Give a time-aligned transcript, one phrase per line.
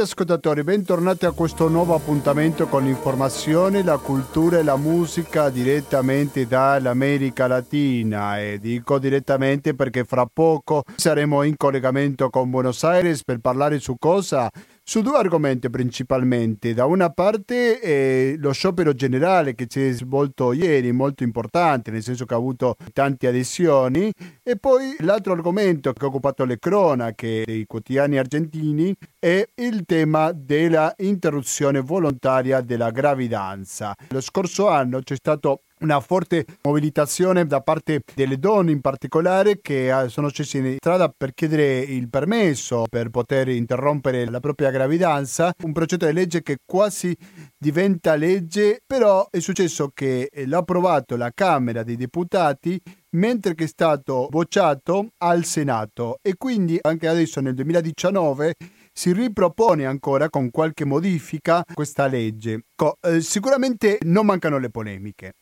[0.00, 6.46] Cari ascoltatori, bentornati a questo nuovo appuntamento con l'informazione, la cultura e la musica direttamente
[6.46, 13.40] dall'America Latina e dico direttamente perché fra poco saremo in collegamento con Buenos Aires per
[13.40, 14.48] parlare su cosa?
[14.90, 16.74] Su due argomenti principalmente.
[16.74, 22.02] Da una parte eh, lo sciopero generale che si è svolto ieri, molto importante, nel
[22.02, 24.10] senso che ha avuto tante adesioni,
[24.42, 30.32] e poi l'altro argomento che ha occupato le cronache dei quotidiani argentini è il tema
[30.32, 33.94] della interruzione volontaria della gravidanza.
[34.08, 39.90] Lo scorso anno c'è stato una forte mobilitazione da parte delle donne in particolare che
[39.90, 45.52] ah, sono scese in strada per chiedere il permesso per poter interrompere la propria gravidanza,
[45.62, 47.16] un progetto di legge che quasi
[47.56, 52.80] diventa legge, però è successo che l'ha approvato la Camera dei Deputati
[53.12, 56.18] mentre che è stato bocciato al Senato.
[56.22, 58.54] E quindi anche adesso nel 2019
[58.92, 62.64] si ripropone ancora con qualche modifica questa legge.
[63.00, 65.32] Eh, sicuramente non mancano le polemiche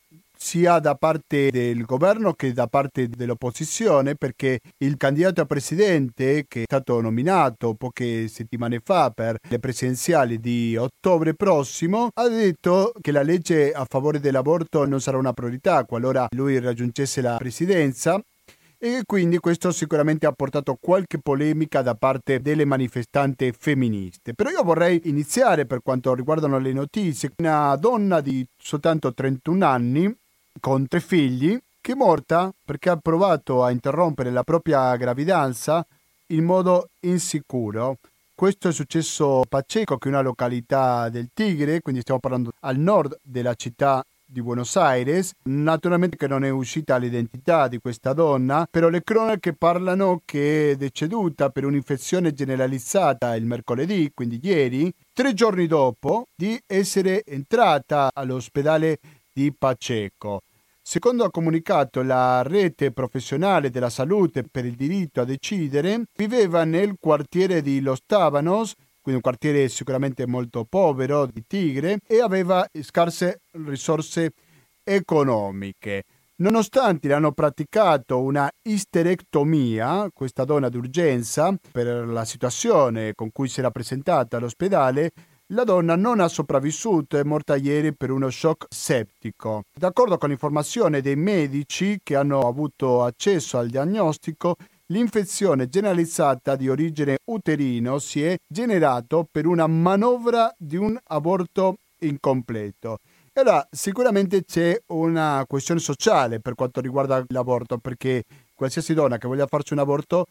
[0.41, 6.61] sia da parte del governo che da parte dell'opposizione perché il candidato a presidente che
[6.61, 13.11] è stato nominato poche settimane fa per le presidenziali di ottobre prossimo ha detto che
[13.11, 18.19] la legge a favore dell'aborto non sarà una priorità qualora lui raggiungesse la presidenza
[18.81, 24.33] e quindi questo sicuramente ha portato qualche polemica da parte delle manifestanti femministe.
[24.33, 27.33] Però io vorrei iniziare per quanto riguardano le notizie.
[27.39, 30.17] Una donna di soltanto 31 anni
[30.59, 35.85] con tre figli, che è morta perché ha provato a interrompere la propria gravidanza
[36.27, 37.97] in modo insicuro.
[38.35, 42.77] Questo è successo a Pacheco, che è una località del Tigre, quindi stiamo parlando al
[42.77, 45.33] nord della città di Buenos Aires.
[45.43, 50.75] Naturalmente che non è uscita l'identità di questa donna, però le cronache parlano che è
[50.75, 58.99] deceduta per un'infezione generalizzata il mercoledì, quindi ieri, tre giorni dopo di essere entrata all'ospedale
[59.33, 60.43] di Pacheco.
[60.89, 66.95] Secondo ha comunicato la rete professionale della salute per il diritto a decidere, viveva nel
[66.99, 73.41] quartiere di Los Tábanos, quindi un quartiere sicuramente molto povero di Tigre, e aveva scarse
[73.67, 74.31] risorse
[74.83, 76.05] economiche.
[76.37, 83.59] Nonostante le hanno praticato una isterectomia, questa donna d'urgenza, per la situazione con cui si
[83.59, 85.11] era presentata all'ospedale,
[85.51, 89.63] la donna non ha sopravvissuto, è morta ieri per uno shock septico.
[89.73, 94.55] D'accordo con l'informazione dei medici che hanno avuto accesso al diagnostico,
[94.87, 102.99] l'infezione generalizzata di origine uterino si è generato per una manovra di un aborto incompleto.
[103.33, 108.23] E allora sicuramente c'è una questione sociale per quanto riguarda l'aborto, perché
[108.53, 110.25] qualsiasi donna che voglia farci un aborto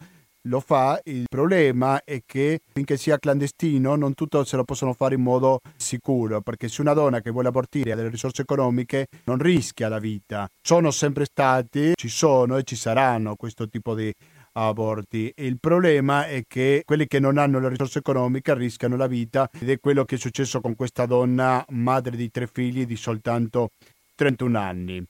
[0.49, 5.15] lo fa, il problema è che finché sia clandestino non tutto se lo possono fare
[5.15, 9.39] in modo sicuro, perché se una donna che vuole abortire ha delle risorse economiche non
[9.39, 10.49] rischia la vita.
[10.61, 14.13] Sono sempre stati, ci sono e ci saranno questo tipo di
[14.53, 15.33] aborti.
[15.37, 19.69] Il problema è che quelli che non hanno le risorse economiche rischiano la vita ed
[19.71, 23.71] è quello che è successo con questa donna madre di tre figli di soltanto
[24.15, 25.07] 31 anni.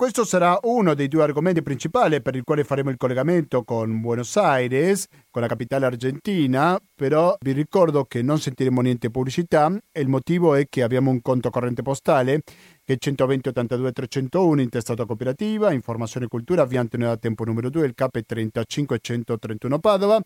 [0.00, 4.34] Questo sarà uno dei due argomenti principali per il quale faremo il collegamento con Buenos
[4.38, 10.08] Aires, con la capitale argentina, però vi ricordo che non sentiremo niente pubblicità e il
[10.08, 12.40] motivo è che abbiamo un conto corrente postale
[12.82, 17.44] che è 120 82 301 intestato a cooperativa, informazione e cultura, via Antonio da Tempo
[17.44, 20.18] numero 2, il CAP è 35 131 Padova.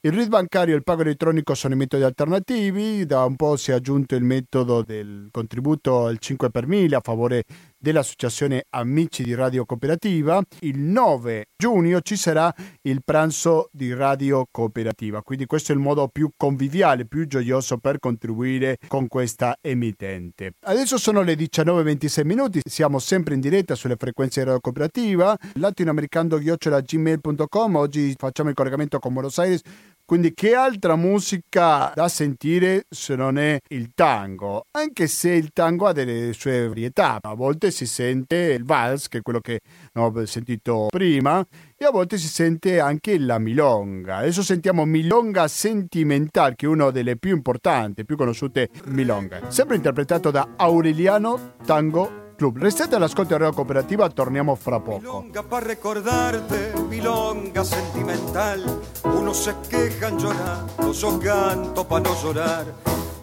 [0.00, 3.72] Il RID bancario e il pago elettronico sono i metodi alternativi, da un po' si
[3.72, 7.42] è aggiunto il metodo del contributo al 5 per 1000 a favore
[7.78, 10.42] dell'Associazione Amici di Radio Cooperativa.
[10.60, 12.52] Il 9 giugno ci sarà
[12.82, 17.98] il pranzo di Radio Cooperativa, quindi questo è il modo più conviviale, più gioioso per
[17.98, 20.52] contribuire con questa emittente.
[20.66, 27.76] Adesso sono le 19.26 minuti, siamo sempre in diretta sulle frequenze di Radio Cooperativa, latinoamericando-gmail.com,
[27.76, 29.60] oggi facciamo il collegamento con Buenos Aires
[30.08, 34.64] quindi che altra musica da sentire se non è il tango?
[34.70, 39.18] Anche se il tango ha delle sue varietà, a volte si sente il vals, che
[39.18, 39.60] è quello che
[39.96, 41.44] ho sentito prima,
[41.76, 44.16] e a volte si sente anche la milonga.
[44.16, 50.30] Adesso sentiamo Milonga Sentimental, che è una delle più importanti, più conosciute milonga, sempre interpretato
[50.30, 52.56] da Aureliano Tango Club.
[52.58, 55.00] Restate all'ascolto di Radio Cooperativa, torniamo fra poco.
[55.00, 58.80] Milonga para recordarte, milonga sentimental.
[59.02, 62.64] Unos se quejan llorando, son canto para no llorar.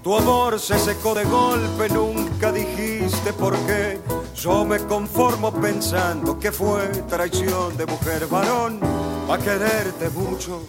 [0.04, 4.02] Tu amor se secó de golpe, nunca dijiste por qué.
[4.36, 8.82] Yo me conformo pensando que fue traición de mujer varón.
[9.28, 10.62] Pa' quererte mucho,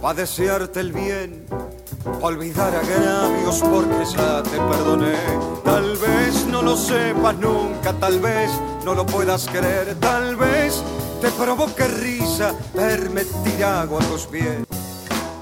[0.00, 1.46] pa' desearte el bien
[2.20, 5.16] olvidar agravios porque ya te perdoné.
[5.64, 8.50] Tal vez no lo sepas nunca, tal vez
[8.84, 10.82] no lo puedas creer, tal vez
[11.20, 14.64] te provoque risa verme tirago a tus pies.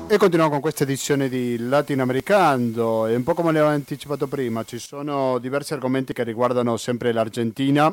[0.07, 4.63] E continuiamo con questa edizione di Latinoamericano e un po' come le ho anticipato prima,
[4.63, 7.93] ci sono diversi argomenti che riguardano sempre l'Argentina,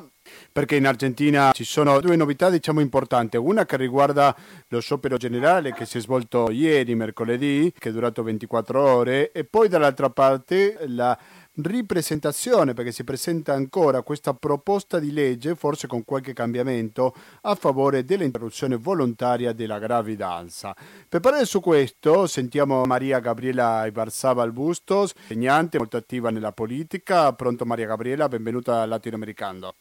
[0.51, 4.35] perché in Argentina ci sono due novità diciamo importanti, una che riguarda
[4.67, 9.43] lo sciopero generale che si è svolto ieri, mercoledì, che è durato 24 ore, e
[9.43, 11.17] poi dall'altra parte la
[11.55, 18.05] ripresentazione, perché si presenta ancora questa proposta di legge, forse con qualche cambiamento, a favore
[18.05, 20.75] dell'interruzione volontaria della gravidanza.
[21.07, 27.33] Per parlare su questo sentiamo Maria Gabriela Ibarzabal Bustos, insegnante molto attiva nella politica.
[27.33, 29.73] Pronto Maria Gabriela, benvenuta al Latinoamericano.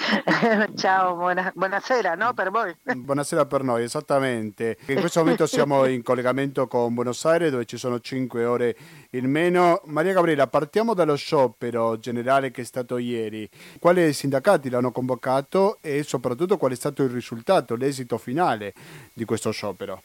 [0.76, 2.32] Ciao, buona, buonasera, no?
[2.32, 2.74] Per voi?
[2.82, 4.78] Buonasera per noi, esattamente.
[4.86, 8.76] In questo momento siamo in collegamento con Buenos Aires dove ci sono 5 ore
[9.10, 9.82] in meno.
[9.86, 13.48] Maria Gabriela, partiamo dallo sciopero generale che è stato ieri.
[13.78, 18.72] Quali sindacati l'hanno convocato e soprattutto qual è stato il risultato, l'esito finale
[19.12, 20.02] di questo sciopero?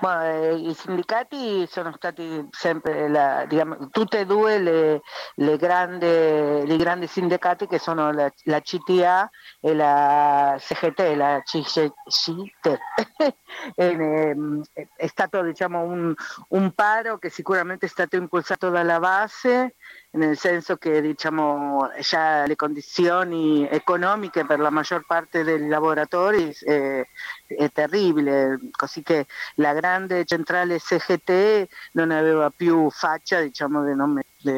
[0.00, 5.02] Bueno, eh, I sindicati sono stati sempre la, diciamo, tutte e due le,
[5.34, 9.28] le, grandi, grandi sindacati che sono la, la, CTA
[9.60, 12.78] e la CGT, la CGT.
[13.74, 14.62] Ehm,
[14.94, 16.14] è stato diciamo, un,
[16.50, 19.74] un paro che sicuramente è stato impulsato dalla base
[20.18, 27.06] nel senso che diciamo, già le condizioni economiche per la maggior parte dei lavoratori è,
[27.46, 34.20] è terribile, così che la grande centrale CGT non aveva più faccia diciamo, di, non,
[34.36, 34.52] di,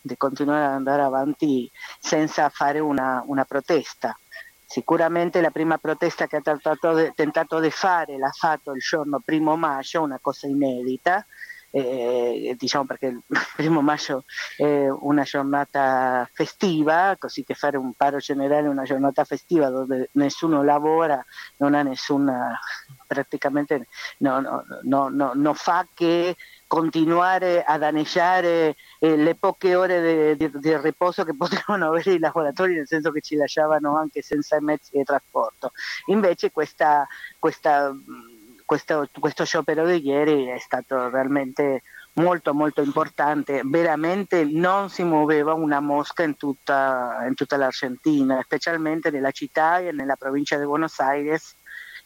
[0.00, 4.16] di continuare ad andare avanti senza fare una, una protesta.
[4.64, 10.00] Sicuramente la prima protesta che ha tentato di fare l'ha fatto il giorno primo maggio,
[10.00, 11.26] una cosa inedita,
[11.72, 13.22] eh, diciamo perché il
[13.56, 14.24] primo maggio
[14.56, 20.62] è una giornata festiva, così che fare un paro generale una giornata festiva dove nessuno
[20.62, 21.24] lavora
[21.56, 22.58] non ha nessuna,
[23.06, 23.88] praticamente
[24.18, 26.36] no, no, no, no, no fa che
[26.66, 32.86] continuare a danneggiare eh, le poche ore di, riposo che potevano avere i lavoratori, nel
[32.86, 35.72] senso che ci lasciavano anche senza mezzi di trasporto.
[36.06, 37.06] Invece questa,
[37.38, 37.94] questa
[38.64, 41.82] questo, questo sciopero di ieri è stato realmente
[42.14, 49.10] molto molto importante, veramente non si muoveva una mosca in tutta, in tutta l'Argentina, specialmente
[49.10, 51.54] nella città e nella provincia di Buenos Aires,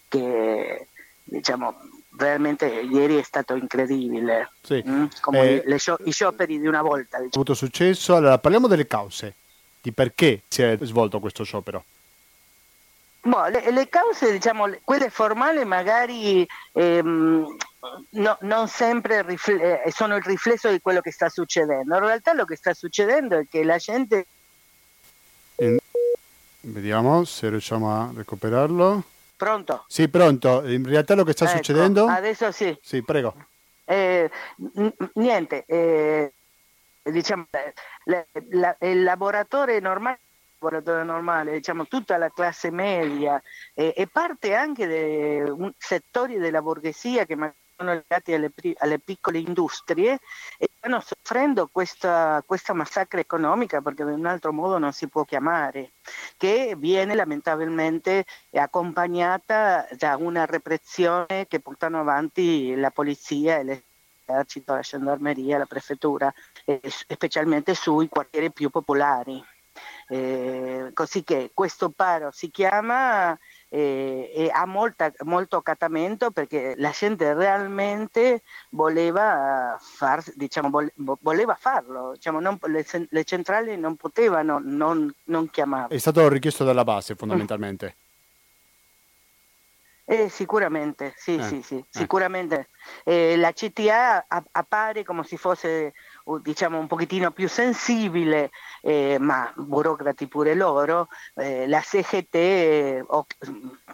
[0.08, 0.88] che
[1.24, 1.74] diciamo
[2.10, 4.82] veramente ieri è stato incredibile, sì.
[4.86, 5.06] mm?
[5.20, 7.18] come eh, scio- i scioperi di una volta.
[7.18, 7.30] Diciamo.
[7.32, 9.34] avuto successo, allora parliamo delle cause,
[9.80, 11.84] di perché si è svolto questo sciopero.
[13.26, 17.56] Boh, le, le, cause, diciamo, quelle formali magari ehm,
[18.10, 21.96] no, non sempre rifle- eh, sono il riflesso di quello che sta succedendo.
[21.96, 24.26] In realtà lo che sta succedendo è che la gente...
[25.56, 25.76] In...
[26.60, 29.02] Vediamo se riusciamo a recuperarlo.
[29.36, 29.84] Pronto?
[29.88, 30.64] Sì, pronto.
[30.64, 32.06] In realtà lo che sta ecco, succedendo...
[32.06, 32.78] Adesso sì.
[32.80, 33.34] Sì, prego.
[33.84, 34.30] Eh,
[34.74, 36.32] n- niente, eh,
[37.02, 37.46] diciamo,
[38.04, 40.20] le, la, il lavoratore normale
[40.58, 43.40] lavoratore normale, diciamo tutta la classe media
[43.74, 49.38] eh, e parte anche di settori della borghesia che magari sono legati alle, alle, piccole
[49.38, 50.18] industrie
[50.56, 55.24] e stanno soffrendo questa, questa massacra economica, perché in un altro modo non si può
[55.24, 55.92] chiamare,
[56.38, 63.64] che viene lamentabilmente accompagnata da una repressione che portano avanti la polizia e
[64.26, 66.32] l'esercito, la gendarmeria, la prefettura,
[66.88, 69.44] specialmente sui quartieri più popolari.
[70.08, 73.36] Eh, così che questo paro si chiama
[73.68, 80.70] eh, e ha molta, molto accattamento perché la gente realmente voleva, far, diciamo,
[81.20, 85.94] voleva farlo, diciamo, non, le, le, centrali non potevano non, non chiamarlo.
[85.94, 87.96] È stato richiesto dalla base fondamentalmente.
[90.08, 91.84] Eh, sicuramente, sì, eh, sì, sì, eh.
[91.90, 92.68] sicuramente.
[93.02, 95.94] Eh, la CTA appare come se fosse
[96.42, 98.50] diciamo un pochettino più sensibile,
[98.82, 103.26] eh, ma burocrati pure loro, eh, la CGT, o,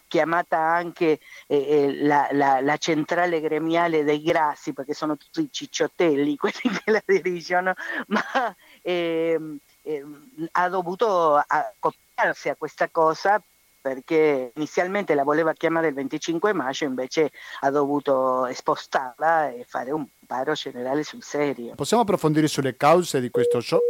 [0.08, 6.78] chiamata anche eh, la, la, la, centrale gremiale dei grassi, perché sono tutti cicciottelli quelli
[6.82, 7.74] che la dirigono,
[8.08, 13.42] ma ehm, ehm, ha dovuto accoppiarsi a questa cosa
[13.82, 20.06] perché inizialmente la voleva chiamare il 25 maggio, invece ha dovuto spostarla e fare un
[20.26, 21.74] paro generale sul serio.
[21.74, 23.80] Possiamo approfondire sulle cause di questo show?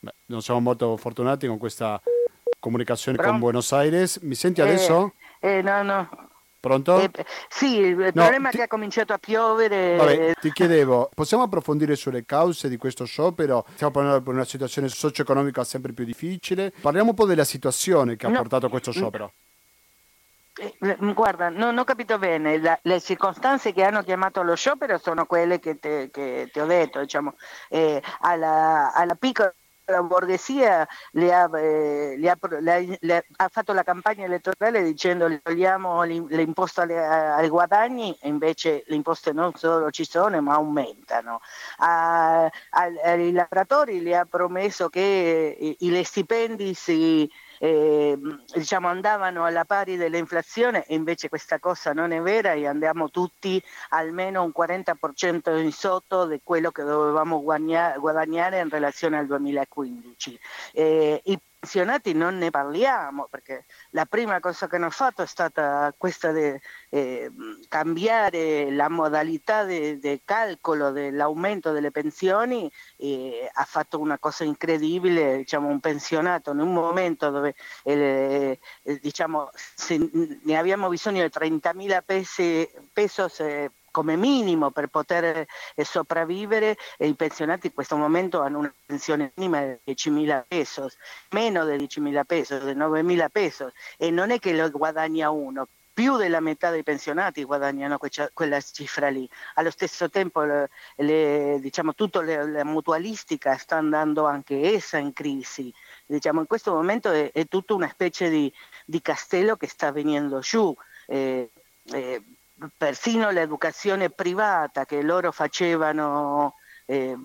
[0.00, 2.00] Beh, non siamo molto fortunati con questa
[2.58, 3.32] comunicazione Pronto?
[3.32, 4.18] con Buenos Aires.
[4.18, 5.14] Mi senti adesso?
[5.38, 6.27] Eh, eh no, no.
[6.60, 6.98] Pronto?
[6.98, 7.10] Eh,
[7.48, 8.56] sì, il no, problema ti...
[8.56, 9.96] è che ha cominciato a piovere.
[9.96, 13.64] Vabbè, ti chiedevo, possiamo approfondire sulle cause di questo sciopero?
[13.74, 16.72] Stiamo parlando di una situazione socio-economica sempre più difficile.
[16.80, 18.38] Parliamo un po' della situazione che ha no.
[18.38, 19.32] portato a questo sciopero.
[20.56, 25.24] Eh, guarda, non ho capito bene, La, le circostanze che hanno chiamato allo sciopero sono
[25.26, 27.34] quelle che, te, che ti ho detto, diciamo,
[27.68, 29.54] eh, alla, alla piccola
[29.88, 35.28] la borghesia le ha, eh, le ha, le, le ha, fatto la campagna elettorale dicendo
[35.42, 41.40] togliamo le imposte ai guadagni e invece le imposte non solo ci sono ma aumentano.
[41.78, 42.50] A, a,
[43.04, 48.18] ai lavoratori le ha promesso che i, i stipendi si eh,
[48.54, 53.62] diciamo andavano alla pari dell'inflazione e invece questa cosa non è vera e andiamo tutti
[53.90, 60.38] almeno un 40% in sotto di quello che dovevamo guadagnare in relazione al 2015.
[60.72, 61.22] Eh,
[61.60, 66.30] I pensionati non ne parliamo perché la prima cosa che hanno fatto è stata questa
[66.30, 66.56] di
[66.90, 67.32] eh,
[67.66, 75.66] cambiare la modalità di calcolo dell'aumento delle pensioni e ha fatto una cosa incredibile, diciamo
[75.66, 78.60] un pensionato in un momento dove eh,
[79.00, 79.50] diciamo,
[80.44, 87.14] ne abbiamo bisogno di 30.000 pesi, pesos eh, come minimo per poter eh, sopravvivere i
[87.14, 90.96] pensionati in questo momento hanno una pensione minima di 10.000 pesos,
[91.30, 96.16] meno di 10.000 pesos, di 9.000 pesos e non è che lo guadagna uno, più
[96.16, 97.98] della metà dei pensionati guadagnano
[98.32, 99.28] quella cifra lì.
[99.54, 105.74] Allo stesso tempo le, diciamo, tutta la mutualistica sta andando anche essa in crisi.
[106.06, 108.52] Diciamo, in questo momento è, è tutta una specie di,
[108.84, 110.72] di, castello che sta venendo giù.
[111.08, 111.50] Eh,
[111.90, 112.22] eh,
[112.76, 117.16] persino l'educazione privata che loro facevano, eh,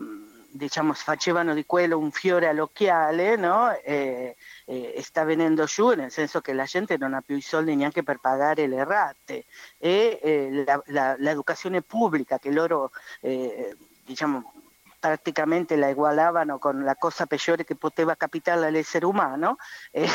[0.52, 3.72] diciamo, facevano di quello un fiore all'occhiale, no?
[3.82, 4.36] e,
[4.66, 8.04] e, sta venendo giù nel senso che la gente non ha più i soldi neanche
[8.04, 9.46] per pagare le rate
[9.78, 13.75] e eh, la, la, l'educazione pubblica che loro eh,
[14.06, 14.54] diciamo,
[15.00, 19.58] praticamente la egualavano con la cosa peggiore che poteva capitare all'essere umano,
[19.92, 20.08] e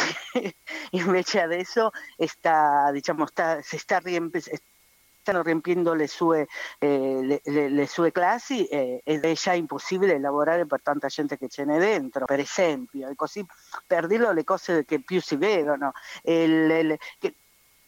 [0.93, 4.59] invece adesso sta, diciamo, sta, si sta riempiendo
[5.28, 10.18] stanno riempiendo le sue, eh, le, le, le sue classi eh, ed è già impossibile
[10.18, 13.44] lavorare per tanta gente che ce n'è dentro, per esempio, e così
[13.87, 15.92] per dirlo le cose che più si vedono.
[16.23, 17.35] Il, che,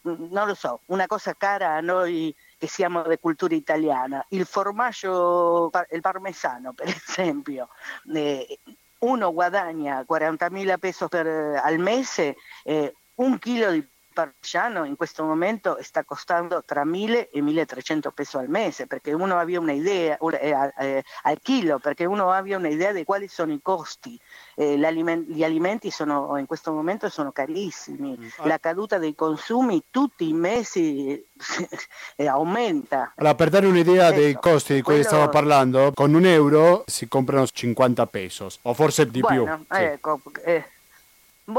[0.02, 5.70] non lo so, una cosa cara a noi che siamo di cultura italiana, il formaggio,
[5.90, 7.68] il parmesano per esempio,
[8.14, 8.58] eh,
[8.98, 15.78] uno guadagna 40.000 pesos per, al mese, eh, un chilo di parmigiano in questo momento
[15.80, 21.04] sta costando tra 1.000 e 1.300 pesos al mese, perché uno abbia un'idea, eh, eh,
[21.22, 24.18] al chilo, perché uno abbia un'idea di quali sono i costi.
[24.56, 28.46] Eh, gli alimenti sono, in questo momento sono carissimi, mm.
[28.46, 31.24] la caduta dei consumi tutti i mesi
[32.16, 33.12] eh, aumenta.
[33.16, 35.08] Allora, per dare un'idea ecco, dei costi di cui quello...
[35.08, 39.76] stavo parlando, con un euro si comprano 50 pesos, o forse di bueno, più.
[39.76, 40.78] Ecco, sì.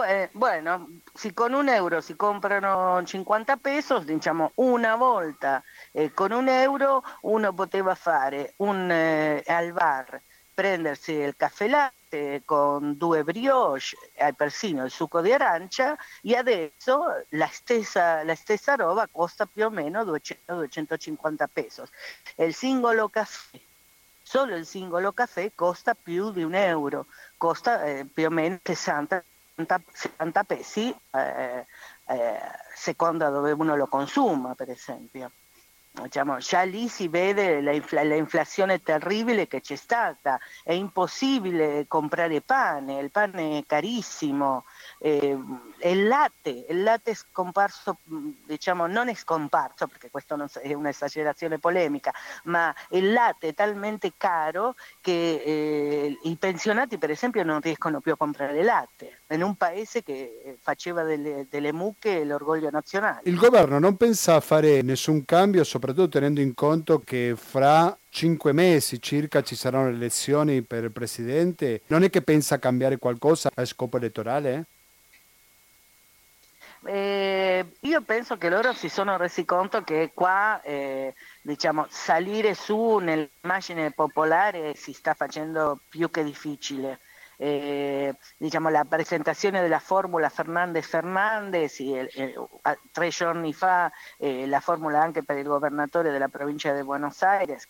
[0.06, 6.32] Eh, Bueno, si con un euro si comprano 50 pesos, diciamo una volta eh, con
[6.32, 10.22] un euro uno poteva fare un, eh, al bar,
[10.54, 17.24] prendersi il caffè latte con due brioche e persino il succo di arancia e adesso
[17.30, 21.90] la stessa, la stessa roba costa più o meno 200-250 pesos.
[22.36, 23.60] Il singolo caffè,
[24.22, 27.08] solo il singolo caffè costa più di un euro,
[27.38, 29.24] costa eh, più o meno 60
[29.66, 31.66] 70 pesi eh,
[32.08, 32.40] eh,
[32.76, 35.32] seconda dove uno lo consuma, per esempio.
[35.94, 43.12] Diciamo, già lì si vede l'inflazione terribile che c'è stata, è impossibile comprare pane, il
[43.12, 44.64] pane è carissimo,
[45.00, 45.38] eh,
[45.90, 47.98] il latte, il latte scomparso,
[48.46, 54.76] diciamo non è scomparso perché questa è un'esagerazione polemica, ma il latte è talmente caro
[55.02, 60.04] che eh, i pensionati per esempio non riescono più a comprare latte, in un paese
[60.04, 63.22] che faceva delle, delle mucche l'orgoglio nazionale.
[63.24, 68.52] Il governo non pensa a fare nessun cambio, soprattutto tenendo in conto che fra cinque
[68.52, 72.98] mesi circa ci saranno le elezioni per il presidente, non è che pensa a cambiare
[72.98, 74.54] qualcosa a scopo elettorale?
[74.54, 74.66] Eh,
[76.90, 83.92] io penso che loro si sono resi conto che qua eh, diciamo, salire su nell'immagine
[83.92, 87.00] popolare si sta facendo più che difficile.
[87.38, 92.36] Eh, diciamo, la presentazione della formula Fernandez Fernandez eh, eh,
[92.92, 97.68] tre giorni fa eh, la formula anche per il governatore della provincia di Buenos Aires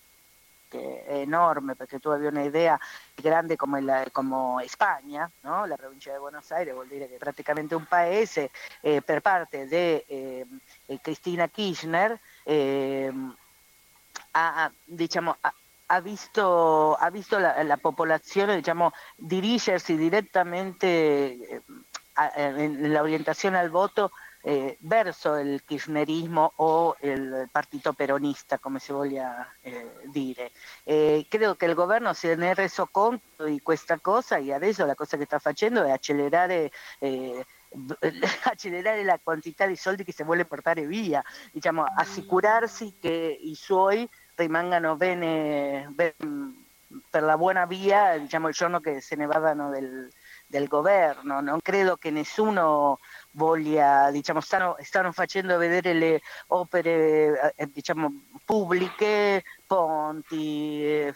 [0.77, 2.79] enorme, perché tu avevi un'idea
[3.15, 5.65] grande come, la, come Spagna, no?
[5.65, 8.51] la provincia di Buenos Aires vuol dire che praticamente un paese,
[8.81, 10.47] eh, per parte di eh,
[11.01, 13.13] Cristina Kirchner, eh,
[14.31, 14.71] ha,
[15.85, 20.95] ha, visto, ha visto la, la, popolazione diciamo, dirigersi direttamente
[22.35, 24.11] eh, nell'orientazione al voto
[24.41, 30.51] eh, verso il kirchnerismo o il partito peronista, come si voglia eh, dire.
[30.83, 34.95] Eh, credo che il governo ne è reso conto di questa cosa e adesso la
[34.95, 37.45] cosa che sta facendo è accelerare eh,
[39.03, 44.95] la quantità di soldi che si vuole portare via, diciamo, assicurarsi che i suoi rimangano
[44.95, 46.65] bene, ben,
[47.09, 49.27] per la buona via diciamo, giorno che se ne
[49.69, 50.11] del,
[50.45, 51.39] del governo.
[51.39, 52.99] Non credo che nessuno
[53.31, 61.13] voglia, diciamo, stanno, stanno facendo vedere le opere eh, diciamo, pubbliche, ponti, eh,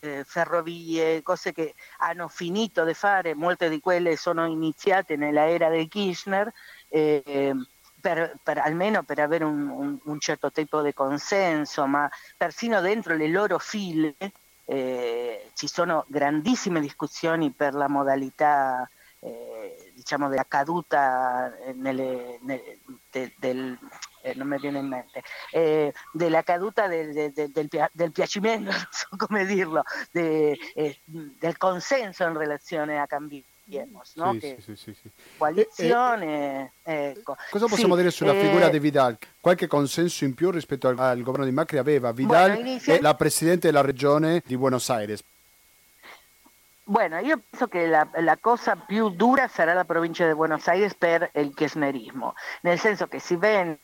[0.00, 5.68] eh, ferrovie, cose che hanno finito di fare, molte di quelle sono iniziate nella era
[5.68, 6.52] del Kirchner.
[6.88, 7.54] Eh,
[8.00, 13.16] per, per, almeno per avere un, un, un, certo tipo di consenso, ma persino dentro
[13.16, 14.14] le loro file
[14.64, 18.88] eh, ci sono grandissime discussioni per la modalità
[19.20, 22.78] eh, diciamo della caduta nelle, nelle,
[23.10, 23.78] de, del,
[24.22, 28.86] eh, non mi viene in mente, eh, della caduta del, del, del, del, piacimento, non
[28.90, 34.32] so come dirlo, de, eh, del consenso in relazione a cambi Cambiemos, no?
[34.40, 37.36] Sì, sì, sì, sì, Coalizione, e, e, ecco.
[37.50, 39.18] Cosa possiamo dire sulla eh, figura di Vidal?
[39.38, 42.94] Qualche consenso in più rispetto al, al governo di Macri aveva Vidal bueno, inizia...
[42.94, 45.22] è la presidente della regione di Buenos Aires.
[46.88, 50.94] Bueno, io penso che la, la, cosa più dura sarà la provincia di Buenos Aires
[50.94, 53.78] per il kirchnerismo, nel senso che si vende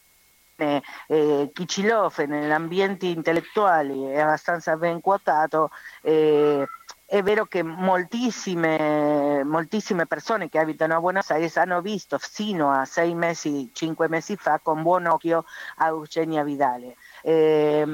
[0.56, 5.70] eh, Kicillof nell'ambiente intellettuale è abbastanza ben quotato,
[6.00, 6.66] eh,
[7.04, 12.86] è vero che moltissime, moltissime, persone che abitano a Buenos Aires hanno visto fino a
[12.86, 15.44] sei mesi, cinque mesi fa con buon occhio
[15.76, 16.96] a Eugenia Vidale.
[17.20, 17.84] Eh,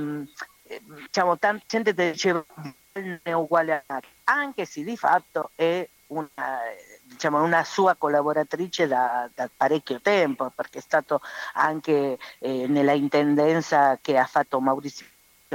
[1.03, 2.45] diciamo, tanta gente diceva
[3.35, 6.29] uguale a anche se di fatto è una,
[7.05, 11.21] diciamo, una sua collaboratrice da, da, parecchio tempo, perché è stato
[11.55, 15.07] anche eh, nella intendenza che ha fatto Maurizio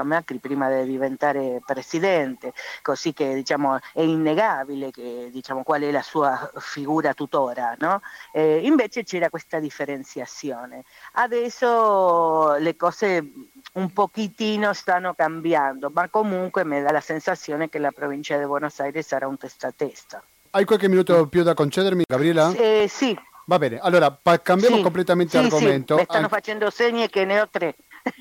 [0.04, 6.02] Macri prima di diventare presidente, così che diciamo, è innegabile che, diciamo, qual è la
[6.02, 7.76] sua figura tuttora.
[7.80, 8.02] No?
[8.34, 10.84] Eh, invece c'era questa differenziazione.
[11.14, 13.32] Adesso le cose
[13.76, 18.80] un pochettino stanno cambiando, ma comunque mi dà la sensazione che la provincia di Buenos
[18.80, 20.24] Aires sarà un testa a testa.
[20.52, 22.54] Hai qualche minuto più da concedermi, Gabriela?
[22.56, 23.18] Eh, sì.
[23.48, 25.96] Va bene, allora cambiamo sì, completamente sì, argomento.
[25.96, 27.76] Sì, mi stanno An- facendo segni che ne ho tre.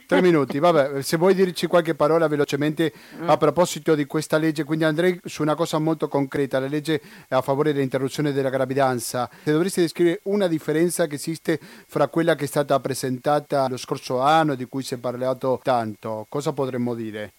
[0.07, 3.29] Tre minuti, vabbè, se vuoi dirci qualche parola velocemente mm.
[3.29, 7.43] a proposito di questa legge, quindi andrei su una cosa molto concreta, la legge a
[7.43, 9.29] favore dell'interruzione della gravidanza.
[9.43, 14.21] Se dovresti descrivere una differenza che esiste fra quella che è stata presentata lo scorso
[14.21, 17.33] anno, di cui si è parlato tanto, cosa potremmo dire?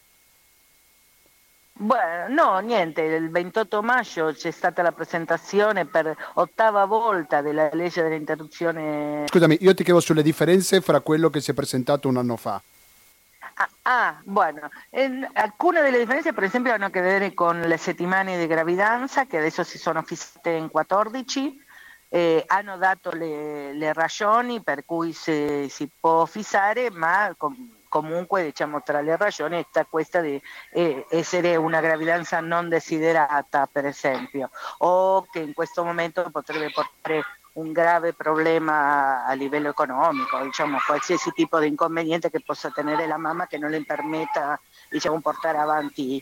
[1.77, 8.01] Bueno, no, niente, il 28 maggio c'è stata la presentazione per ottava volta della legge
[8.01, 9.25] dell'interruzione.
[9.27, 12.61] Scusami, io ti chiedo sulle differenze fra quello che si è presentato un anno fa.
[13.55, 17.77] Ah, ah bueno, eh, alcune delle differenze per esempio hanno a che vedere con le
[17.77, 21.61] settimane di gravidanza che adesso si sono fissate in 14,
[22.07, 28.43] eh, hanno dato le, le, ragioni per cui si, si può fissare, ma con, comunque
[28.43, 30.41] diciamo, tra le ragioni sta questa di
[31.07, 37.71] essere una gravidanza non desiderata, per esempio, o che in questo momento potrebbe portare un
[37.71, 43.47] grave problema a livello economico, diciamo, qualsiasi tipo di inconveniente che possa tenere la mamma
[43.47, 46.21] che non le permetta diciamo, portare avanti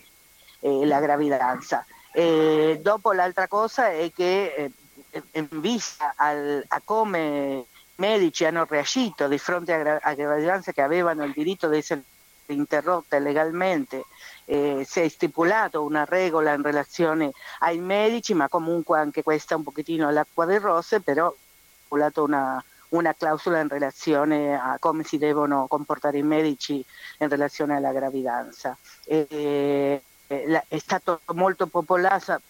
[0.60, 1.84] eh, la gravidanza.
[2.12, 4.72] E dopo l'altra cosa è che
[5.10, 7.66] eh, in vista al, a come
[8.04, 12.04] medici hanno reagito di fronte a, gravidanze che avevano il diritto di essere
[12.48, 14.04] interrotte legalmente,
[14.44, 19.64] eh, si è stipulato una regola in relazione ai medici, ma comunque anche questa un
[19.64, 21.34] pochettino all'acqua di rose, però
[21.80, 26.84] stipulato una, una clausola in relazione a come si devono comportare i medici
[27.20, 28.76] in relazione alla gravidanza.
[29.06, 32.42] E, è stato molto popolare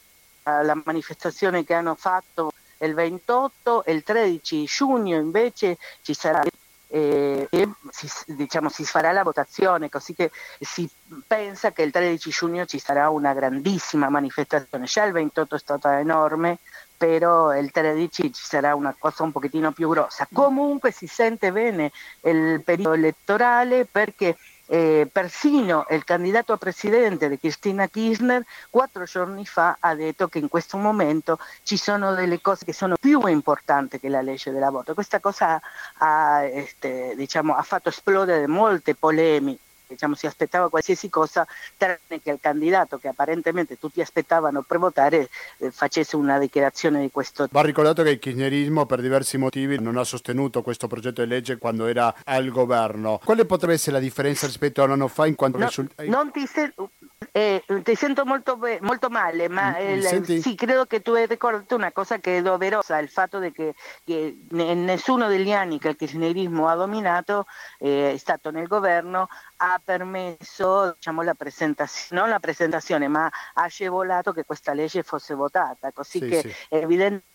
[0.43, 6.43] la manifestazione che hanno fatto il 28 e il 13 giugno invece ci sarà
[6.93, 10.87] eh, e si, diciamo, si farà la votazione, così che si
[11.25, 14.85] pensa che il 13 giugno ci sarà una grandissima manifestazione.
[14.85, 16.59] Già il 28 è stata enorme,
[16.95, 20.27] però il 13 ci sarà una cosa un pochettino più grossa.
[20.31, 27.37] Comunque si sente bene il periodo elettorale perché eh, persino il candidato a presidente di
[27.37, 32.65] Cristina Kirchner quattro giorni fa ha detto che in questo momento ci sono delle cose
[32.65, 34.93] che sono più importanti che la legge dell'aborto.
[34.93, 35.61] Questa cosa
[35.97, 39.62] ha, este, diciamo, ha fatto esplodere molte polemiche
[39.93, 45.29] diciamo, si aspettava qualsiasi cosa tranne che il candidato che apparentemente tutti aspettavano per votare
[45.57, 47.57] eh, facesse una dichiarazione di questo tipo.
[47.57, 51.57] Va ricordato che il kirchnerismo per diversi motivi non ha sostenuto questo progetto di legge
[51.57, 53.19] quando era al governo.
[53.23, 56.03] Quale potrebbe essere la differenza rispetto a un anno fa in quanto no, risulta...
[56.03, 56.73] Non ti, se...
[57.35, 61.91] eh, ti sento molto, molto, male, ma il, sì, credo che tu hai ricordato una
[61.91, 66.67] cosa che è doverosa, il fatto di che, che nessuno degli anni che il kirchnerismo
[66.67, 67.47] ha dominato
[67.79, 73.63] eh, è stato nel governo ha permesso diciamo, la presentazione, non la presentazione, ma ha
[73.63, 76.53] agevolato che questa legge fosse votata, così sì, che sì.
[76.69, 77.31] evidentemente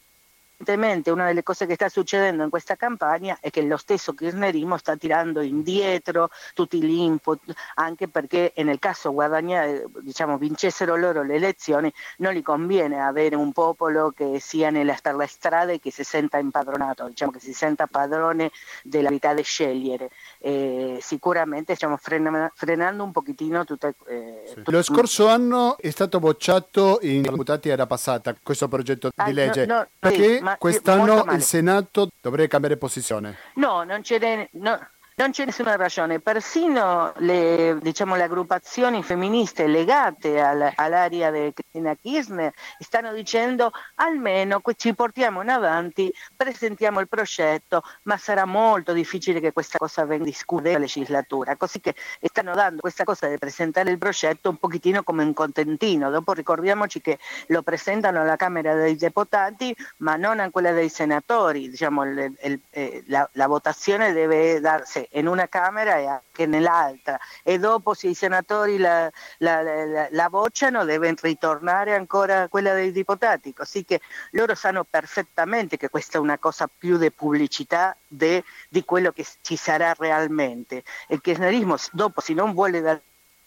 [0.61, 4.77] Evidentemente una delle cose che sta succedendo in questa campagna è che lo stesso kirchnerismo
[4.77, 7.40] sta tirando indietro tutti gli input,
[7.77, 13.53] anche perché nel caso guadagnare, diciamo, vincessero loro le elezioni, non gli conviene avere un
[13.53, 17.53] popolo che sia nella, per le strade e che si senta impadronato, diciamo, che si
[17.53, 18.51] senta padrone
[18.83, 20.11] della vita di scegliere.
[20.40, 23.94] Eh, sicuramente stiamo frena, frenando un pochettino tutte...
[24.07, 24.62] Eh, sì.
[24.64, 29.64] Lo scorso anno è stato bocciato in deputati era passata questo progetto ah, di legge.
[29.64, 30.37] No, no, perché?
[30.38, 33.37] Sì, quest'anno il Senato dovrebbe cambiare posizione.
[33.54, 34.48] No, non c'è...
[34.52, 34.78] No
[35.18, 41.96] non c'è nessuna ragione, persino le, diciamo, le aggruppazioni femministe legate al, all'area di Cristina
[41.96, 49.40] Kirchner stanno dicendo almeno ci portiamo in avanti, presentiamo il progetto, ma sarà molto difficile
[49.40, 53.90] che questa cosa venga discussa nella legislatura, così che stanno dando questa cosa di presentare
[53.90, 58.94] il progetto un pochettino come un contentino, dopo ricordiamoci che lo presentano alla Camera dei
[58.94, 64.61] Deputati ma non a quella dei senatori, diciamo, il, il, eh, la, la votazione deve
[64.61, 70.09] darsi in una Camera e anche nell'altra e dopo se i senatori la, la, la,
[70.11, 74.01] la bocciano deve ritornare ancora quella dei deputati, così che
[74.33, 79.27] loro sanno perfettamente che questa è una cosa più di pubblicità de, di quello che
[79.40, 80.83] ci sarà realmente.
[81.09, 83.03] Il kirchnerismo dopo se non vuole dare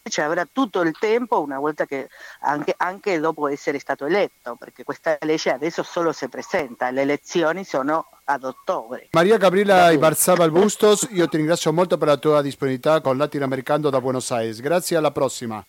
[0.08, 2.08] cioè avrà tutto il tempo una volta che
[2.40, 7.64] anche, anche, dopo essere stato eletto, perché questa legge adesso solo si presenta, le elezioni
[7.64, 9.08] sono ad ottobre.
[9.12, 14.00] Maria Gabriela Ibarzabal Bustos, io ti ringrazio molto per la tua disponibilità con Latinoamericano da
[14.00, 14.60] Buenos Aires.
[14.60, 15.64] Grazie, alla prossima.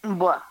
[0.00, 0.50] Buona.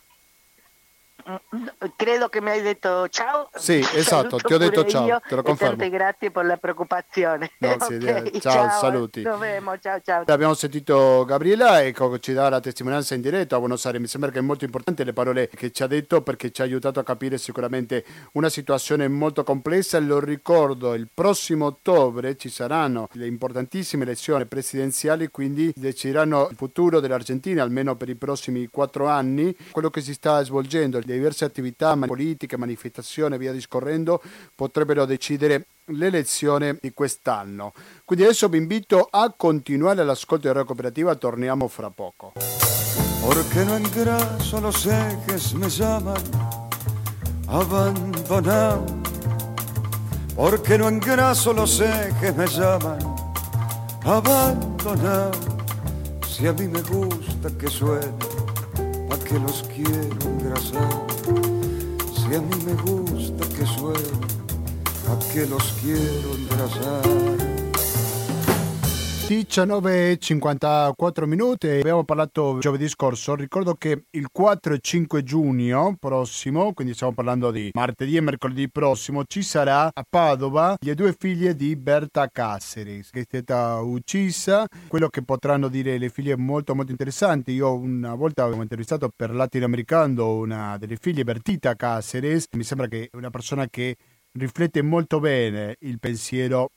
[1.95, 3.49] Credo che mi hai detto ciao.
[3.55, 5.89] Sì, esatto, ti ho detto ciao, io, te lo confermo.
[5.89, 7.51] grazie per la preoccupazione.
[7.57, 9.23] No, okay, sì, ciao, ciao, saluti.
[9.23, 10.23] Vemo, ciao, ciao.
[10.27, 14.01] Abbiamo sentito Gabriela e ci dà la testimonianza in diretta a Buenos Aires.
[14.01, 16.65] Mi sembra che è molto importante le parole che ci ha detto perché ci ha
[16.65, 19.99] aiutato a capire sicuramente una situazione molto complessa.
[19.99, 26.99] Lo ricordo, il prossimo ottobre ci saranno le importantissime elezioni presidenziali, quindi decideranno il futuro
[26.99, 29.55] dell'Argentina, almeno per i prossimi quattro anni.
[29.71, 34.21] Quello che si sta svolgendo, diverse attività politiche, manifestazioni e via discorrendo
[34.53, 37.73] potrebbero decidere l'elezione di quest'anno.
[38.03, 42.33] Quindi adesso vi invito a continuare l'ascolto di Radio Cooperativa, torniamo fra poco.
[43.21, 46.21] Porque no engraso los ejes me llaman
[47.47, 48.85] abandonado.
[50.35, 52.99] Porque no engraso los ejes me llaman
[54.03, 55.31] abandonado.
[56.27, 58.34] Si a mí me gusta que suene ¿A
[59.25, 61.07] que los quiero engrasar?
[62.13, 64.15] Si a mí me gusta que suene,
[65.09, 67.24] ¿a que los quiero engrasar?
[69.27, 76.93] 19.54 minuti, abbiamo parlato giovedì scorso, ricordo che il 4 e 5 giugno prossimo, quindi
[76.93, 81.75] stiamo parlando di martedì e mercoledì prossimo, ci sarà a Padova le due figlie di
[81.75, 86.91] Berta Caceres, che è stata uccisa, quello che potranno dire le figlie è molto molto
[86.91, 92.85] interessante, io una volta avevo intervistato per Latinoamericano una delle figlie, Bertita Caceres, mi sembra
[92.87, 93.97] che è una persona che
[94.33, 96.69] riflette molto bene il pensiero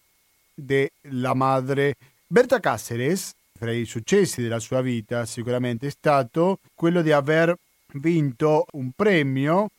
[0.55, 1.95] della madre
[2.31, 7.57] Berta Cáceres, fra i successi della sua vita, sicuramente è stato quello di aver
[7.95, 9.71] vinto un premio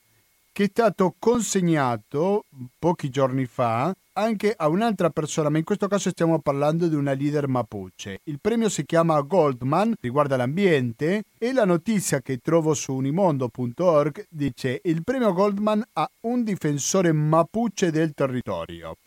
[0.51, 2.45] che è stato consegnato
[2.79, 7.13] pochi giorni fa anche a un'altra persona, ma in questo caso stiamo parlando di una
[7.13, 8.21] leader mapuche.
[8.23, 14.81] Il premio si chiama Goldman, riguarda l'ambiente e la notizia che trovo su unimondo.org dice
[14.85, 18.97] il premio Goldman a un difensore mapuche del territorio.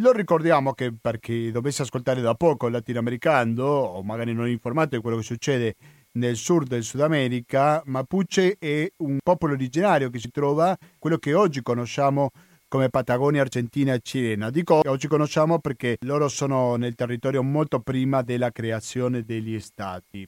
[0.00, 4.94] Lo ricordiamo che per chi dovesse ascoltare da poco il latinoamericano o magari non informato
[4.94, 5.74] di quello che succede
[6.12, 11.34] nel sud del Sud America, Mapuche è un popolo originario che si trova quello che
[11.34, 12.30] oggi conosciamo
[12.68, 14.50] come Patagonia, Argentina e Cilena.
[14.50, 20.24] Dico oggi conosciamo perché loro sono nel territorio molto prima della creazione degli stati.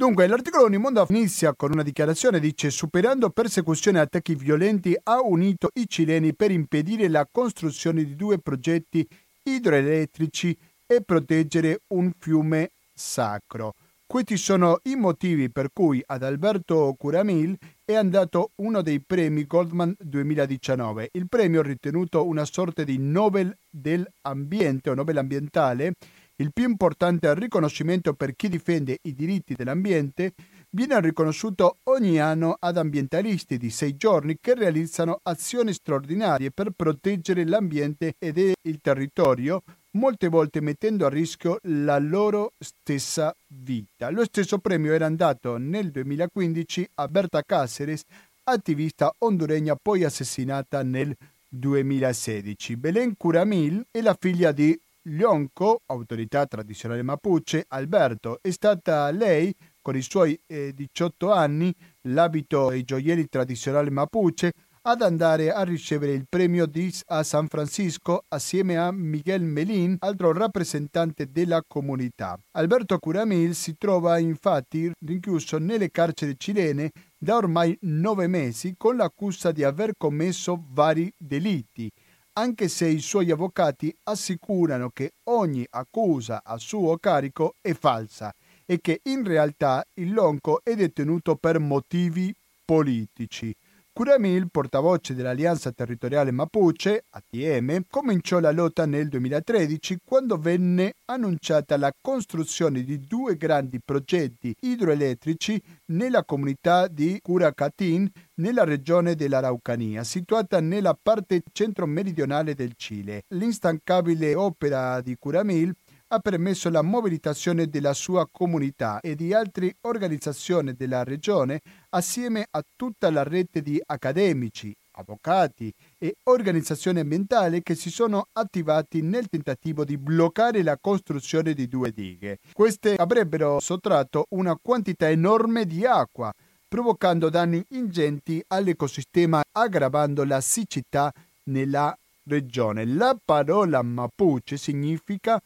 [0.00, 5.68] Dunque, l'articolo Unimondo inizia con una dichiarazione, dice superando persecuzioni e attacchi violenti ha unito
[5.74, 9.06] i cileni per impedire la costruzione di due progetti
[9.42, 13.74] idroelettrici e proteggere un fiume sacro.
[14.06, 19.94] Questi sono i motivi per cui ad Alberto Curamil è andato uno dei premi Goldman
[19.98, 21.10] 2019.
[21.12, 25.92] Il premio, ritenuto una sorta di Nobel dell'ambiente o Nobel ambientale,
[26.40, 30.32] il più importante riconoscimento per chi difende i diritti dell'ambiente,
[30.70, 37.44] viene riconosciuto ogni anno ad ambientalisti di sei giorni che realizzano azioni straordinarie per proteggere
[37.44, 44.08] l'ambiente ed il territorio molte volte mettendo a rischio la loro stessa vita.
[44.10, 48.04] Lo stesso premio era andato nel 2015 a Berta Cáceres,
[48.44, 51.14] attivista honduregna poi assassinata nel
[51.48, 52.76] 2016.
[52.76, 58.38] Belén Curamil è la figlia di Lionco, autorità tradizionale mapuche, Alberto.
[58.42, 64.52] È stata lei, con i suoi eh, 18 anni, l'abito e i gioielli tradizionali mapuche,
[64.82, 70.32] ad andare a ricevere il premio DIS a San Francisco assieme a Miguel Melin, altro
[70.32, 72.38] rappresentante della comunità.
[72.52, 79.52] Alberto Curamil si trova infatti rinchiuso nelle carceri cilene da ormai nove mesi con l'accusa
[79.52, 81.90] di aver commesso vari delitti,
[82.34, 88.80] anche se i suoi avvocati assicurano che ogni accusa a suo carico è falsa e
[88.80, 93.54] che in realtà il Lonco è detenuto per motivi politici.
[94.00, 101.92] Curamil, portavoce dell'Alleanza Territoriale Mapuche, ATM, cominciò la lotta nel 2013 quando venne annunciata la
[102.00, 110.96] costruzione di due grandi progetti idroelettrici nella comunità di Curacatín, nella regione dell'Araucania, situata nella
[110.98, 113.24] parte centro-meridionale del Cile.
[113.34, 115.74] L'instancabile opera di Curamil
[116.12, 122.64] ha permesso la mobilitazione della sua comunità e di altre organizzazioni della regione assieme a
[122.74, 129.84] tutta la rete di accademici, avvocati e organizzazioni ambientali che si sono attivati nel tentativo
[129.84, 132.38] di bloccare la costruzione di due dighe.
[132.52, 136.32] Queste avrebbero sottratto una quantità enorme di acqua,
[136.66, 141.12] provocando danni ingenti all'ecosistema, aggravando la siccità
[141.44, 142.84] nella regione.
[142.84, 145.40] La parola Mapuche significa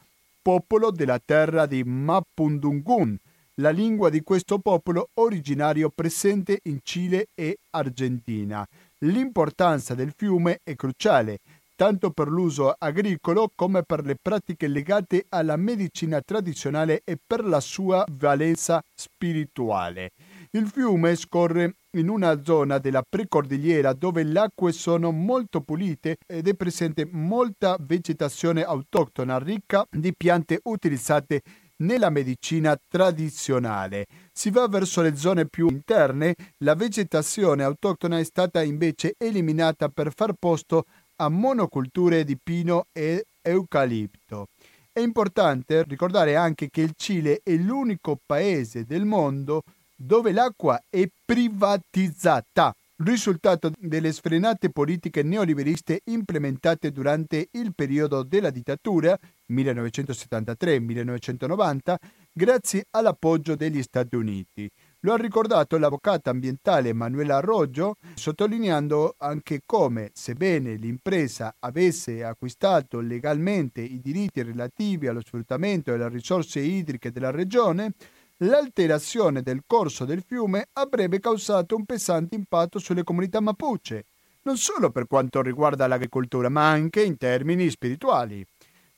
[0.45, 3.17] popolo della terra di Mapundungun,
[3.55, 8.69] la lingua di questo popolo originario presente in Cile e Argentina.
[8.99, 11.39] L'importanza del fiume è cruciale,
[11.77, 17.61] tanto per l'uso agricolo come per le pratiche legate alla medicina tradizionale e per la
[17.61, 20.11] sua valenza spirituale.
[20.55, 26.47] Il fiume scorre in una zona della precordigliera dove le acque sono molto pulite ed
[26.47, 31.43] è presente molta vegetazione autoctona ricca di piante utilizzate
[31.79, 34.07] nella medicina tradizionale.
[34.33, 40.13] Si va verso le zone più interne, la vegetazione autoctona è stata invece eliminata per
[40.15, 40.85] far posto
[41.17, 44.47] a monoculture di pino e eucalipto.
[44.93, 51.07] È importante ricordare anche che il Cile è l'unico paese del mondo dove l'acqua è
[51.25, 59.19] privatizzata, risultato delle sfrenate politiche neoliberiste implementate durante il periodo della dittatura
[59.51, 61.95] 1973-1990
[62.33, 64.71] grazie all'appoggio degli Stati Uniti.
[65.01, 73.83] Lo ha ricordato l'avvocata ambientale Manuela Arroggio, sottolineando anche come, sebbene l'impresa avesse acquistato legalmente
[73.83, 77.93] i diritti relativi allo sfruttamento delle risorse idriche della regione,
[78.39, 84.07] l'alterazione del corso del fiume avrebbe causato un pesante impatto sulle comunità mapuche,
[84.43, 88.45] non solo per quanto riguarda l'agricoltura, ma anche in termini spirituali.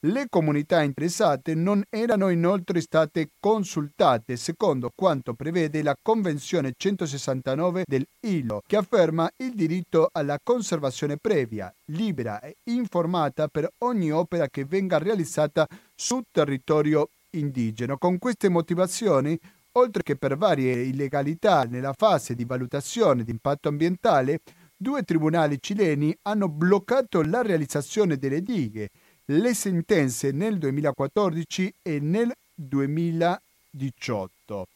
[0.00, 8.06] Le comunità interessate non erano inoltre state consultate secondo quanto prevede la Convenzione 169 del
[8.20, 14.64] ILO, che afferma il diritto alla conservazione previa, libera e informata per ogni opera che
[14.64, 17.98] venga realizzata sul territorio indigeno.
[17.98, 19.38] Con queste motivazioni,
[19.72, 24.40] oltre che per varie illegalità nella fase di valutazione di impatto ambientale,
[24.76, 28.90] due tribunali cileni hanno bloccato la realizzazione delle dighe.
[29.26, 34.66] Le sentenze nel 2014 e nel 2018.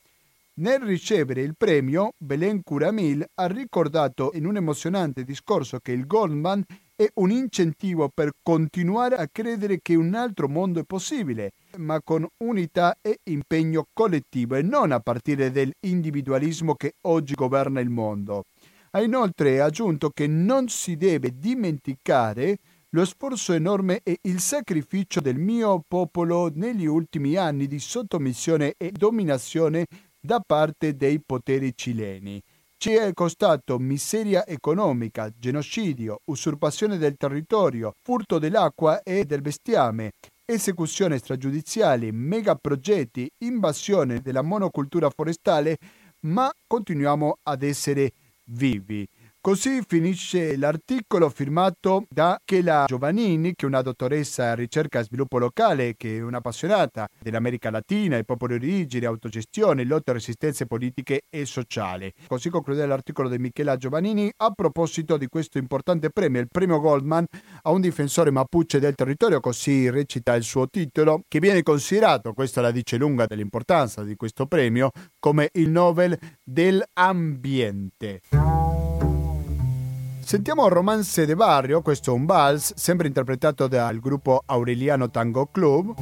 [0.54, 6.62] Nel ricevere il premio, Belen Curamil ha ricordato in un emozionante discorso che il Goldman
[7.00, 12.26] è un incentivo per continuare a credere che un altro mondo è possibile ma con
[12.44, 18.44] unità e impegno collettivo e non a partire dall'individualismo che oggi governa il mondo.
[18.90, 22.58] Ha inoltre aggiunto che non si deve dimenticare
[22.90, 28.90] lo sforzo enorme e il sacrificio del mio popolo negli ultimi anni di sottomissione e
[28.92, 29.86] dominazione
[30.20, 32.42] da parte dei poteri cileni.
[32.82, 40.12] Ci è costato miseria economica, genocidio, usurpazione del territorio, furto dell'acqua e del bestiame,
[40.46, 45.76] esecuzioni stragiudiziali, megaprogetti, invasione della monocultura forestale,
[46.20, 48.12] ma continuiamo ad essere
[48.44, 49.06] vivi.
[49.42, 55.38] Così finisce l'articolo firmato da Chela Giovannini, che è una dottoressa in ricerca e sviluppo
[55.38, 61.46] locale, che è un'appassionata dell'America Latina, i popoli origini, autogestione, lotte e resistenze politiche e
[61.46, 62.12] sociali.
[62.26, 67.24] Così conclude l'articolo di Michela Giovannini a proposito di questo importante premio, il premio Goldman
[67.62, 72.60] a un difensore mapuche del territorio, così recita il suo titolo, che viene considerato, questo
[72.60, 78.20] la dice lunga dell'importanza di questo premio, come il Nobel dell'ambiente.
[80.30, 85.92] Sentiamo Romance de Barrio, questo è un vals, sempre interpretato dal gruppo Aureliano Tango Club.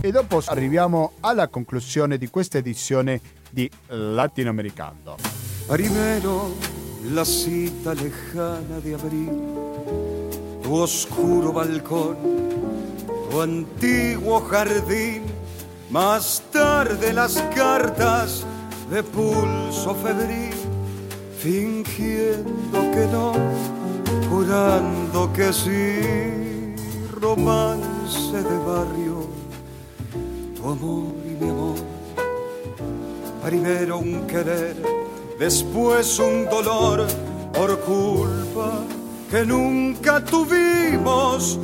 [0.00, 5.16] E dopo arriviamo alla conclusione di questa edizione di Latinoamericano.
[5.66, 6.56] Primero
[7.10, 12.16] la cita lejana de abril, tu oscuro balcón,
[13.28, 15.24] tu antiguo jardín,
[15.90, 18.46] más tarde las cartas
[18.88, 20.71] de pulso febril
[21.42, 23.32] fingiendo que no,
[24.30, 26.76] jurando que sí,
[27.20, 29.26] romance de barrio,
[30.54, 31.78] tu amor y mi amor,
[33.44, 34.76] primero un querer,
[35.36, 37.08] después un dolor
[37.52, 38.84] por culpa
[39.28, 41.58] que nunca tuvimos,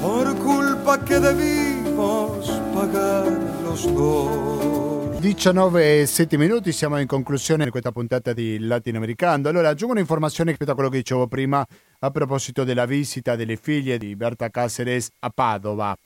[0.00, 3.26] por culpa que debimos pagar
[3.64, 4.83] los dos.
[5.24, 9.48] 19 e 7 minuti, siamo in conclusione di questa puntata di Latinoamericano.
[9.48, 11.66] Allora, aggiungo un'informazione rispetto a quello che dicevo prima
[12.00, 15.96] a proposito della visita delle figlie di Berta Caceres a Padova.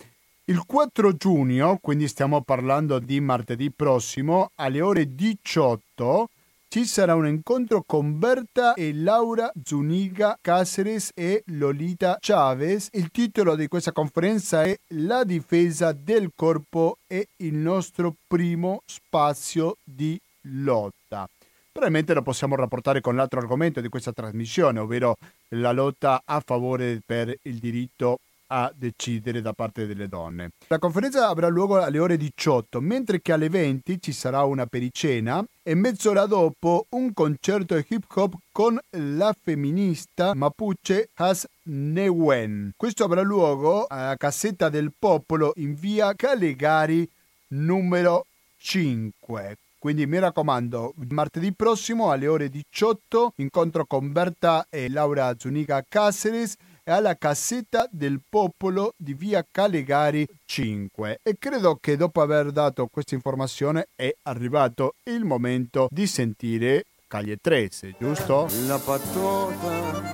[0.44, 6.28] Il 4 giugno, quindi stiamo parlando di martedì prossimo, alle ore 18
[6.70, 12.88] ci sarà un incontro con Berta e Laura Zuniga Cáceres e Lolita Chavez.
[12.92, 19.78] Il titolo di questa conferenza è La difesa del corpo è il nostro primo spazio
[19.82, 21.26] di lotta.
[21.72, 25.16] Probabilmente lo possiamo rapportare con l'altro argomento di questa trasmissione, ovvero
[25.50, 30.50] la lotta a favore per il diritto a decidere da parte delle donne.
[30.68, 35.44] La conferenza avrà luogo alle ore 18, mentre che alle 20 ci sarà una pericena
[35.62, 42.72] e mezz'ora dopo un concerto hip hop con la femminista mapuche Has Newen.
[42.76, 47.08] Questo avrà luogo alla Cassetta del Popolo in via Calegari
[47.48, 48.26] numero
[48.58, 49.56] 5.
[49.78, 56.56] Quindi mi raccomando, martedì prossimo alle ore 18 incontro con Berta e Laura Zuniga Caceres
[56.92, 63.14] alla Cassetta del Popolo di via Calegari 5 e credo che dopo aver dato questa
[63.14, 68.48] informazione è arrivato il momento di sentire Calle 13, giusto?
[68.66, 70.12] La patota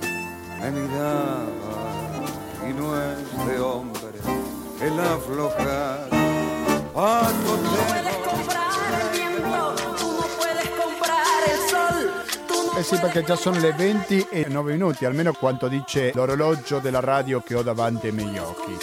[0.61, 1.85] me miraba
[2.67, 4.17] y de hombre
[4.81, 6.09] el aflojar
[6.93, 8.04] patotero
[12.77, 16.99] Eh sì, perché già sono le 20 e 9 minuti, almeno quanto dice l'orologio della
[16.99, 18.77] radio che ho davanti ai miei occhi.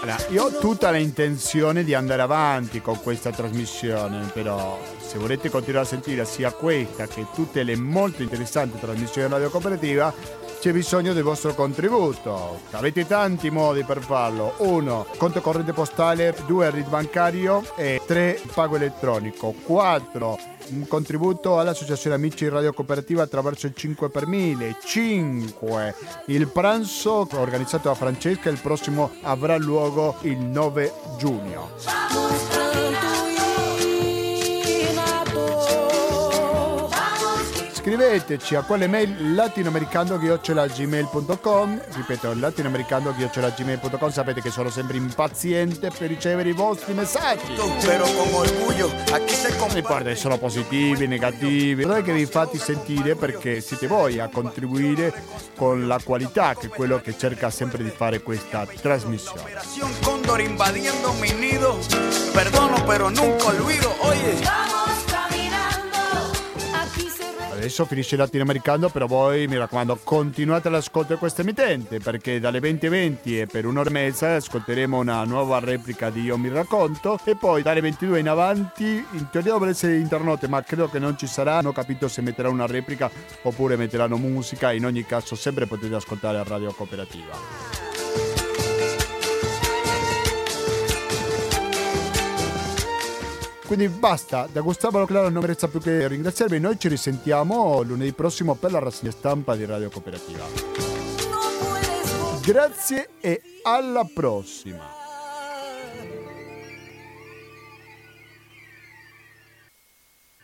[0.00, 4.78] Allora, io ho tutta l'intenzione di andare avanti con questa trasmissione, però
[5.12, 10.10] se volete continuare a sentire sia questa che tutte le molto interessanti trasmissioni radio cooperativa,
[10.58, 12.60] c'è bisogno del vostro contributo.
[12.70, 14.54] Avete tanti modi per farlo.
[14.58, 19.52] Uno, conto corrente postale, due, RID bancario e tre, pago elettronico.
[19.52, 24.76] Quattro, un contributo all'Associazione Amici Radio Cooperativa attraverso il 5 per 1000.
[24.82, 25.94] 5.
[26.28, 32.51] Il pranzo organizzato da Francesca il prossimo avrà luogo il 9 giugno.
[37.92, 46.52] Scriveteci a quelle mail latinoamericando-gmail.com Ripeto, latinoamericando-gmail.com Sapete che sono sempre impaziente per ricevere i
[46.52, 47.52] vostri messaggi.
[47.84, 48.06] Però
[49.58, 54.20] Non importa se sono positivi, negativi, non è che vi fate sentire perché siete voi
[54.20, 55.12] a contribuire
[55.54, 59.52] con la qualità che è quello che cerca sempre di fare questa trasmissione.
[60.02, 61.78] Cóndor invadiendo mi nido.
[62.32, 63.94] Perdono, pero nunca olvido.
[64.00, 64.91] Oye.
[67.62, 72.58] Adesso finisce il latinoamericano, però voi mi raccomando continuate all'ascolto di questa emittente perché dalle
[72.58, 77.36] 20.20 e per un'ora e mezza ascolteremo una nuova replica di Io mi racconto e
[77.36, 81.28] poi dalle 22 in avanti in teoria dovrebbe essere internotte ma credo che non ci
[81.28, 83.08] sarà, non ho capito se metterà una replica
[83.42, 87.81] oppure metteranno musica, in ogni caso sempre potete ascoltare a Radio Cooperativa.
[93.72, 96.60] Quindi basta, da Gustavo Claro non mi resta più che ringraziarvi.
[96.60, 100.44] Noi ci risentiamo lunedì prossimo per la rassegna stampa di Radio Cooperativa.
[102.44, 105.01] Grazie e alla prossima.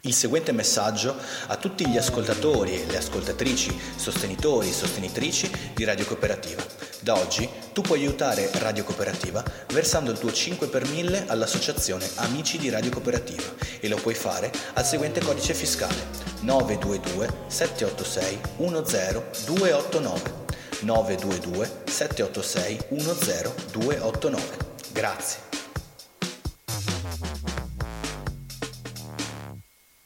[0.03, 1.17] Il seguente messaggio
[1.49, 6.65] a tutti gli ascoltatori e le ascoltatrici, sostenitori e sostenitrici di Radio Cooperativa.
[7.01, 9.43] Da oggi tu puoi aiutare Radio Cooperativa
[9.73, 13.43] versando il tuo 5 per 1000 all'associazione Amici di Radio Cooperativa
[13.81, 16.07] e lo puoi fare al seguente codice fiscale
[16.43, 20.47] 922 786 10289
[20.83, 24.43] 922 786 10289.
[24.93, 25.58] Grazie.